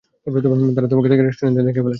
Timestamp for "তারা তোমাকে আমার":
0.73-1.13